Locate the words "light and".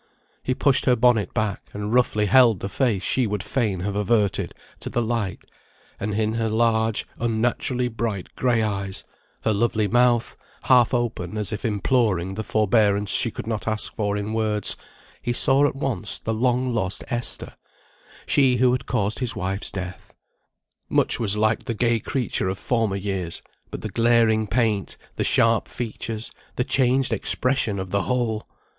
4.99-6.15